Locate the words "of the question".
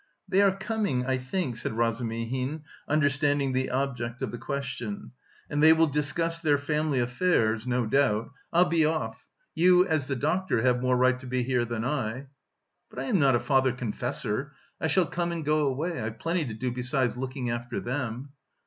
4.23-5.11